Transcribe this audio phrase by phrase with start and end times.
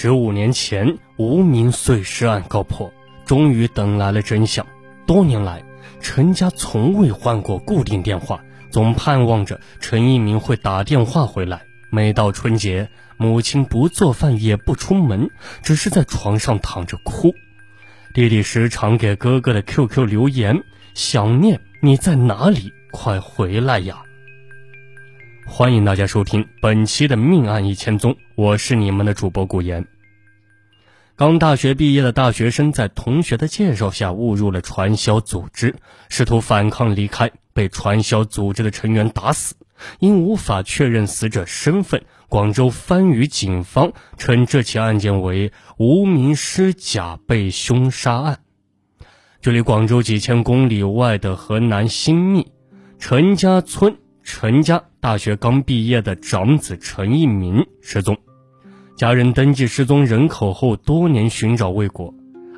[0.00, 2.92] 十五年前，无名碎尸案告破，
[3.26, 4.64] 终于等来了真相。
[5.08, 5.64] 多年来，
[5.98, 8.40] 陈家从未换过固定电话，
[8.70, 11.62] 总盼望着陈一鸣会打电话回来。
[11.90, 15.28] 每到春节，母亲不做饭也不出门，
[15.64, 17.34] 只是在床上躺着哭。
[18.14, 20.62] 弟弟时常给哥哥的 QQ 留言
[20.94, 22.72] ：“想念你在哪里？
[22.92, 24.00] 快回来呀！”
[25.50, 29.88] 欢迎大家收听本期的《命案一千宗》，我是你们的主播顾言。
[31.16, 35.74] 刚大学毕业的大学生在同学的介绍下误入了传销组织，
[36.10, 39.56] 试图反抗离开，被传销组织的成员打死。
[39.98, 48.40] 因无法确认死者身份，广州番禺警方称这起案件为无名尸假被凶杀案。
[49.40, 52.52] 距离广州几千公里外的河南新密
[52.98, 53.96] 陈家村。
[54.30, 58.18] 陈家大学刚毕业的长子陈一鸣失踪，
[58.96, 62.12] 家人登记失踪人口后多年寻找未果。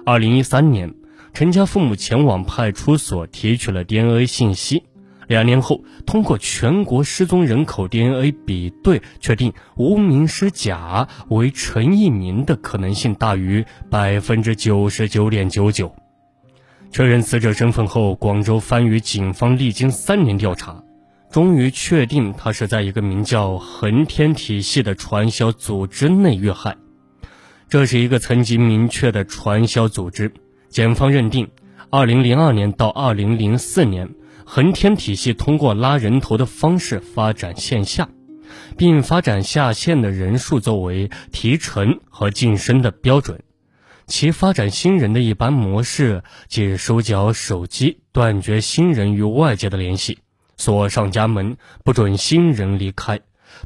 [0.06, 0.94] 二零一三年，
[1.34, 4.84] 陈家父母前往派出所提取了 DNA 信息，
[5.28, 15.94] 两年后通过全国失踪人口 DNA 比对，确定无名尸甲为陈一鸣的可能性大于百分之九十九点九九。
[16.90, 20.82] 确认死者身份后，广州番禺警方历经三年调查。
[21.30, 26.76] 终于确定他是在一个名叫“恒天体系”的传销组织内遇害。
[27.68, 30.32] 这是一个层级明确的传销组织。
[30.68, 31.48] 检方认定
[31.90, 34.08] ，2002年到2004年，
[34.44, 38.08] 恒天体系通过拉人头的方式发展线下，
[38.76, 43.40] 并发展下线的人数作为提成和晋升的标准。
[44.08, 50.18] 其发展新人的一般模式即收缴手机，断绝新人与外界的联系。
[50.60, 53.20] 锁上家门，不准新人离开，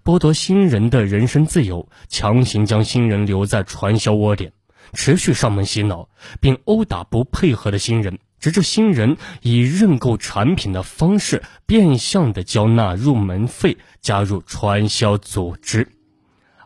[0.05, 4.53] 剥夺新人的人身自由，强行将新人留在传销窝点，
[4.93, 6.09] 持续上门洗脑，
[6.41, 15.89] 并殴打不配合的新人，直至新人以认购产品的方式变相的交纳入门费，加入传销组织。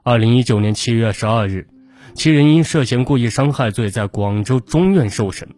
[0.02, 1.68] 二零一九年七月十二日，
[2.14, 5.48] 七人因涉嫌故意伤害罪在广州中院受审。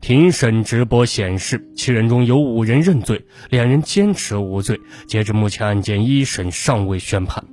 [0.00, 4.80] 庭审直播显示，七人中有五人认罪，两人坚持无罪。
[5.06, 7.44] 截至目前，案件一审尚未宣判。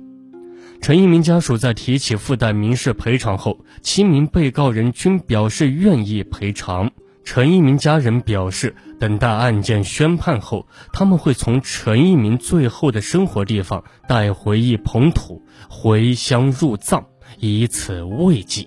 [0.80, 6.90] 陈一鸣家属在提起附带民事赔偿后，七名被告人均表示愿意赔偿。
[7.22, 17.04] 陈一鸣家人表示，等待案件宣判后，他们会从陈一鸣最后的生活地方带回一捧土，回乡入葬，
[17.38, 18.66] 以此慰藉。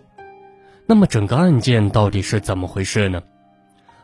[0.86, 3.24] 那么，整个案件到底是怎么回事呢？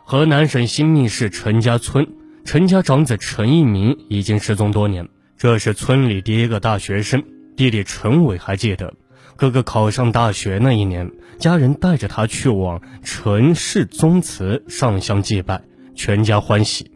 [0.09, 2.07] 河南省新密市陈家村，
[2.45, 5.09] 陈家长子陈一鸣已经失踪多年。
[5.38, 7.25] 这是村里第一个大学生，
[7.57, 8.94] 弟弟陈伟还记得，
[9.35, 15.62] 哥哥考上大学那一年，家人带着他去往陈氏宗祠上香祭拜，
[15.94, 16.90] 全家欢喜。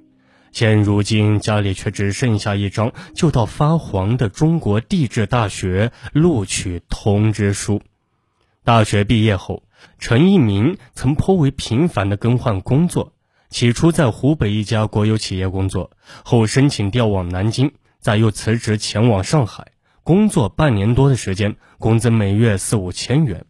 [0.54, 7.82] 现如今家里却只剩下一张旧到发黄的中国地质大学录取通知书。
[8.64, 9.64] 大学毕业后。
[10.00, 13.14] 陈一鸣曾颇为频繁地更换工作，
[13.50, 15.92] 起初在湖北一家国有企业工作，
[16.24, 19.72] 后申请调往南京，再又辞职前往上海
[20.04, 23.46] 工作半年多的时间，工资每月四五千元。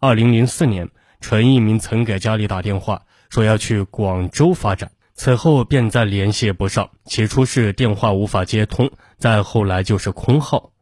[0.00, 6.90] 二零零四年，陈一鸣曾给家里打电话说要去广州发展，此后便再联系不上。
[7.04, 10.72] 起初是电话无法接通，再后来就是空号。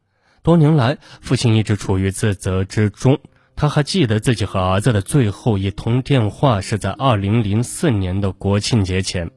[0.42, 3.20] 多年来，父亲一直处于自责之中。
[3.54, 9.30] 他还记得自己和儿子的最后一通电话是在二零零四年的国庆节前，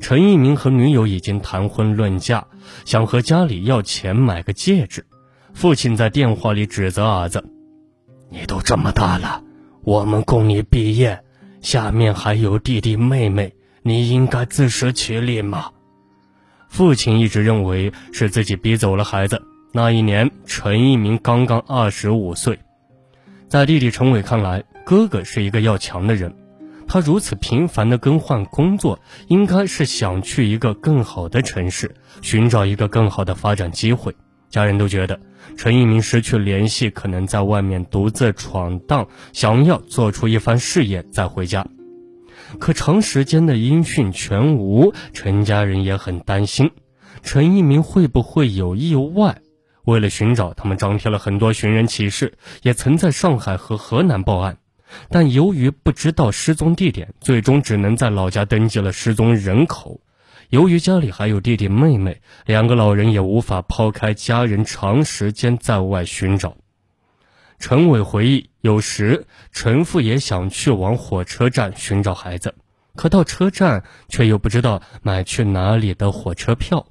[0.00, 2.46] 陈一鸣和女友已经谈婚论嫁，
[2.84, 5.06] 想和家里要钱买个戒指。
[5.54, 7.44] 父亲在电话里指责儿子
[8.28, 9.42] ：“你都这么大了，
[9.82, 11.22] 我们供你毕业，
[11.62, 15.70] 下面还有弟弟妹妹，你应该自食其力嘛。”
[16.68, 19.40] 父亲一直认为是自己逼走了孩子。
[19.72, 22.58] 那一年，陈一鸣刚刚二十五岁。
[23.54, 26.34] 在弟弟陈伟看来，哥哥是一个要强的人。
[26.88, 28.98] 他如此频繁的更换工作，
[29.28, 34.12] 应该是想去一个更好的城市，寻找一个更好的发展机会。
[34.50, 35.20] 家人都觉得
[35.56, 41.64] 陈一鸣失去联系，可能在外面独自闯荡，想要做出一番事业再回家。
[42.58, 46.72] 可长时间的音讯全无，陈家人也很担心，
[47.22, 49.38] 陈一鸣会不会有意外？
[49.84, 54.56] 为了寻找他们，张贴了很多寻人启事，也曾在上海和河南报案，
[55.08, 60.00] 但由于不知道失踪地点，最终只能在老家登记了失踪人口。
[60.50, 66.56] 由于家里还有弟弟妹妹，两个老人也无法抛开家人长时间在外寻找。
[67.58, 72.54] 陈伟回忆，有时陈父也想去往火车站寻找孩子，
[72.94, 76.86] 可到车站却又不知道买去哪里的火车票。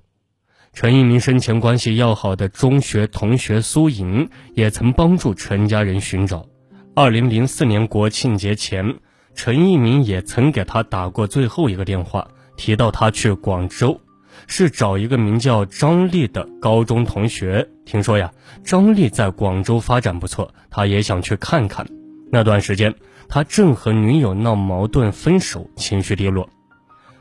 [0.74, 6.48] 陈一鸣生前关系要好的中学同学苏莹也曾帮助陈家人寻找。
[6.96, 8.96] 二零零四年国庆节前，
[9.36, 12.28] 陈一鸣也曾给他打过最后一个电话，
[12.58, 14.02] 提到他去广州。
[14.48, 17.70] 是找一个名叫张丽的高中同学。
[17.86, 18.32] 听说呀，
[18.64, 21.86] 张丽在广州发展不错，他也想去看看。
[22.32, 22.96] 那段时间，
[23.30, 26.50] 他正和女友闹矛盾分手，情绪低落。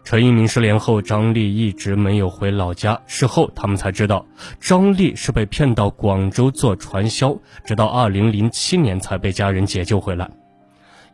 [0.05, 3.01] 陈一鸣失联后，张丽一直没有回老家。
[3.07, 4.27] 事后他们才知道，
[4.61, 10.29] 张丽是被骗到广州做传销，直到2007年才被家人解救回来。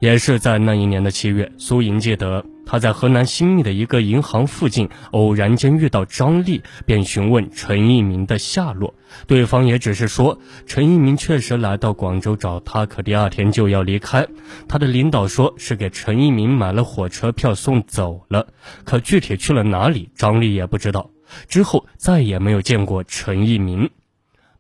[0.00, 8.94] 也是在那一年的七月，苏莹记得她在河南新密的一个银行附近偶然间遇到张丽，便询问陈一鸣的下落。
[9.26, 14.26] 对方也只是说陈一鸣确实来到广州找他，可第二天就要离开。
[14.68, 18.46] 他的领导说是给陈一鸣买了火车票送走了，
[18.84, 21.10] 可具体去了哪里，张丽也不知道。
[21.48, 23.90] 之后再也没有见过陈一鸣。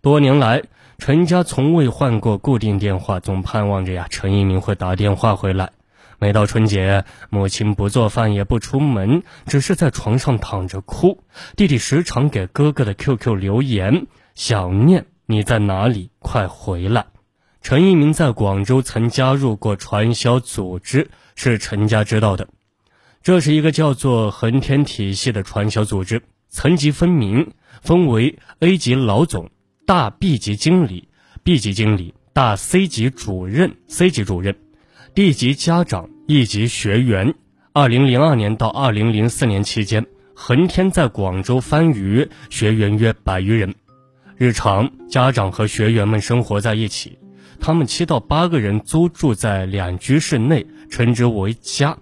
[0.00, 0.62] 多年来。
[1.00, 5.70] 陈家从未换过固定电话，总盼望着呀，陈一鸣会打电话回来。
[6.18, 11.22] 每到春节，母亲不做饭也不出门，只是在床上躺着哭。
[11.54, 16.10] 弟弟时常给哥哥的 QQ 留言：“想念你在哪里？
[16.18, 17.06] 快回来。”
[17.62, 22.48] 陈一鸣在广州曾加入过传销组织，是陈家知道的。
[23.22, 27.52] 这是一个叫做恒天体系的传销组织，层级分明，
[27.82, 29.50] 分为 A 级老总。
[29.88, 31.08] 大 B 级经理
[31.42, 34.54] ，B 级经理，大 C 级主任，C 级主任
[35.14, 37.34] ，D 级家长，E 级学员。
[37.72, 40.04] 二零零二年到二零零四年期间，
[40.34, 43.74] 恒天在广州番禺，学员约百余人。
[44.36, 47.18] 日常，家长和学员们生活在一起，
[47.58, 51.96] 他们七到八个人租住在两居室内，称之为家。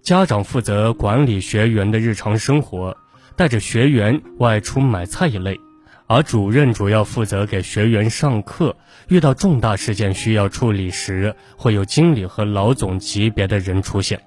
[0.00, 2.96] 家长负责管理学员的日常生活，
[3.36, 5.60] 带着学员外出买菜一类。
[6.08, 8.74] 而主任主要负责给学员上课，
[9.08, 14.18] 遇到重大事件需要处理时，会有经理和老总级别的人出现。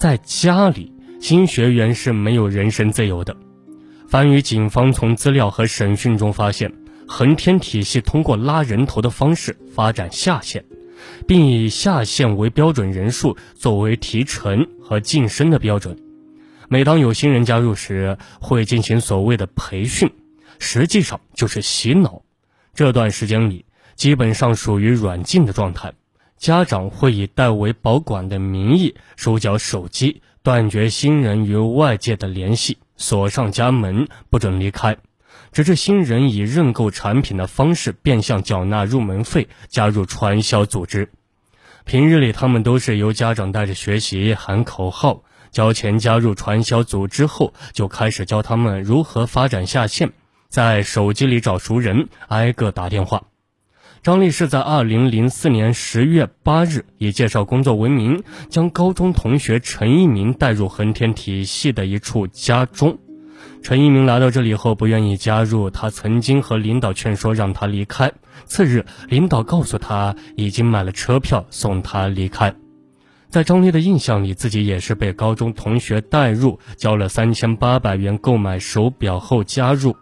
[0.00, 3.36] 在家里，新学员是没有人身自由的。
[4.08, 6.72] 番禺警方从资料和审讯中发现，
[7.06, 10.64] 恒天体系通过拉人头的方式发展下线，
[11.24, 15.96] 并以下线为标准人数作为提成和晋升的标准。
[16.68, 20.10] 每当有新人加入时，会进行所谓的培训。
[20.58, 22.22] 实际上就是洗脑，
[22.74, 23.64] 这段时间里
[23.94, 25.92] 基本上属于软禁的状态。
[26.38, 34.98] 家长会以代为保管的名义收缴手机，断绝新人与外界的联系，锁上家门，不准离开，
[35.50, 41.08] 直至新人以认购产品的方式变相缴纳入门费，加入传销组织。
[41.86, 50.12] 平日里他们都是由家长带着学习，喊口号，交钱加入传销组织后，就开始教他们如何发展下线。
[50.56, 53.24] 在手机里找熟人，挨个打电话。
[54.02, 62.96] 张丽是在二零零四年十月八日以介绍工作为名，将高中同学陈一鸣带入恒天体系的一处家中。
[63.62, 68.10] 陈一鸣来到这里后不愿意加入，他曾经和领导劝说让他离开。
[68.46, 72.54] 次日，领导告诉他已经买了车票送他离开。
[73.28, 79.94] 在张丽的印象里，自己也是被高中同学带入，交了三千八百元购买手表后加入。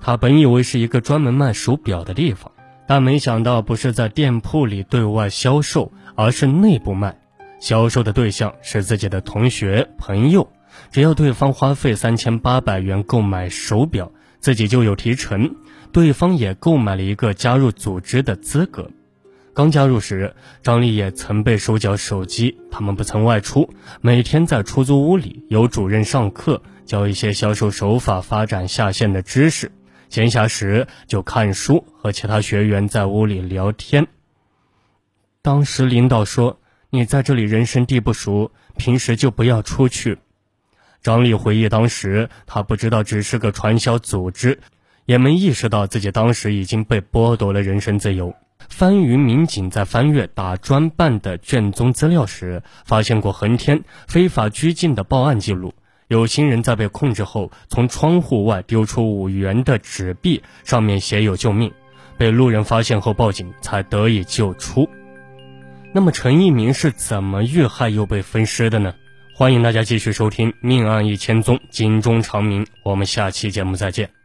[0.00, 2.52] 他本以为是一个专门卖手表的地方，
[2.86, 7.18] 但没想到不是在店铺里对外销售，而是内部卖。
[7.58, 10.48] 销售的对象是自己的同学朋友，
[10.92, 15.56] 只要对方花费三千八百元购买手表，自己就有提成。
[15.90, 18.90] 对方也购买了一个加入组织的资格。
[19.54, 23.70] 刚加入时，张丽也曾被收缴手机，他们不曾外出，
[24.02, 29.72] 每天在出租屋里有主任上课，教一些销售手法、发展下线的知识。
[30.08, 34.06] 闲暇时就看书，和其他学员在屋里聊天。
[35.42, 36.58] 当时领导说
[36.90, 40.18] ：“你在这里人生地不熟，平时就不要出去。”
[41.02, 44.58] 张丽回忆，当时他不知道只是个传销组织，
[45.04, 48.34] 也没意识到自己当时已经被剥夺了人身自由。
[48.68, 55.72] 番禺民警在翻阅打专办的卷宗资料时，发现过恒天非法拘禁的报案记录。
[56.08, 61.72] 有心人在被控制后，从窗户外丢出五元的纸币，上面写有“救命”，
[62.16, 64.88] 被路人发现后报警，才得以救出。
[65.92, 68.94] 那么陈一鸣是怎么遇害又被分尸的呢？
[69.34, 72.66] 欢迎大家继续收听《命案一千宗》，警钟长鸣。
[72.82, 74.15] 我们下期节目再见。